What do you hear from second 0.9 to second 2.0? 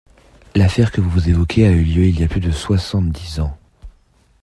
que vous évoquez a eu